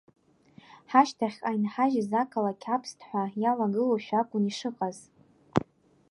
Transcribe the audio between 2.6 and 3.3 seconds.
аԥсҭҳәа